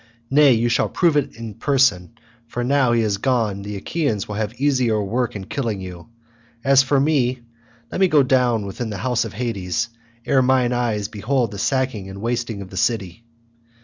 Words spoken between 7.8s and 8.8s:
let me go down